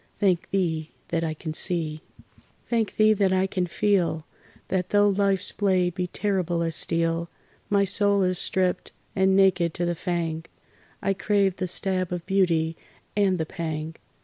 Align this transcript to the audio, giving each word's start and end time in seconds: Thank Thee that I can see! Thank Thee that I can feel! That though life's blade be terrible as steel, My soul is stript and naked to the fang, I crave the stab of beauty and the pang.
Thank 0.17 0.49
Thee 0.49 0.89
that 1.09 1.23
I 1.23 1.35
can 1.35 1.53
see! 1.53 2.01
Thank 2.67 2.95
Thee 2.95 3.13
that 3.13 3.31
I 3.31 3.45
can 3.45 3.67
feel! 3.67 4.25
That 4.69 4.89
though 4.89 5.09
life's 5.09 5.51
blade 5.51 5.93
be 5.93 6.07
terrible 6.07 6.63
as 6.63 6.75
steel, 6.75 7.29
My 7.69 7.83
soul 7.85 8.23
is 8.23 8.39
stript 8.39 8.91
and 9.15 9.35
naked 9.35 9.75
to 9.75 9.85
the 9.85 9.93
fang, 9.93 10.45
I 11.03 11.13
crave 11.13 11.57
the 11.57 11.67
stab 11.67 12.11
of 12.11 12.25
beauty 12.25 12.75
and 13.15 13.37
the 13.37 13.45
pang. 13.45 13.95